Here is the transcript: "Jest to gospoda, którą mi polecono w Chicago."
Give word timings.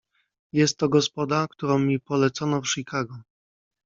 "Jest 0.53 0.77
to 0.77 0.89
gospoda, 0.89 1.47
którą 1.47 1.79
mi 1.79 1.99
polecono 1.99 2.61
w 2.61 2.65
Chicago." 2.71 3.17